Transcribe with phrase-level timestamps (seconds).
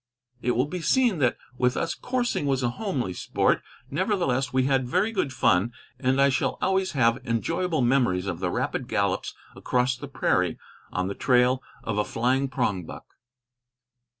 [0.41, 3.61] It will be seen that with us coursing was a homely sport.
[3.91, 8.49] Nevertheless we had very good fun, and I shall always have enjoyable memories of the
[8.49, 10.57] rapid gallops across the prairie,
[10.91, 13.05] on the trail of a flying prongbuck.